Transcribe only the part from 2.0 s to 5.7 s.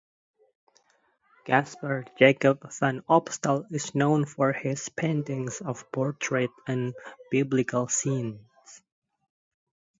Jacob van Opstal is known for his paintings